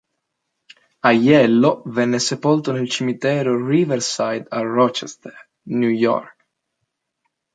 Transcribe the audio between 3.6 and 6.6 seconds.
Riverside a Rochester, New York.